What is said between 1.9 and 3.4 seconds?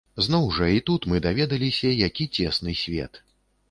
які цесны свет.